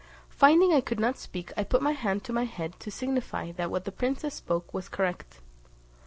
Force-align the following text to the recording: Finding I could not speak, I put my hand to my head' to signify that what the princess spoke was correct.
Finding 0.31 0.73
I 0.73 0.81
could 0.81 0.99
not 0.99 1.19
speak, 1.19 1.53
I 1.55 1.63
put 1.63 1.79
my 1.79 1.91
hand 1.91 2.23
to 2.23 2.33
my 2.33 2.45
head' 2.45 2.79
to 2.79 2.89
signify 2.89 3.51
that 3.51 3.69
what 3.69 3.85
the 3.85 3.91
princess 3.91 4.33
spoke 4.33 4.73
was 4.73 4.89
correct. 4.89 5.41